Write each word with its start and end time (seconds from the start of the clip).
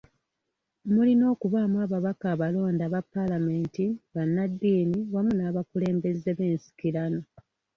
Mulina 0.93 1.23
okubaamu 1.33 1.77
ababaka 1.85 2.25
abalonde 2.33 2.83
aba 2.87 3.01
Palamenti, 3.13 3.85
bannaddiini 4.13 4.97
wamu 5.13 5.31
n'abakulembeze 5.35 6.29
b'ensikirano. 6.37 7.21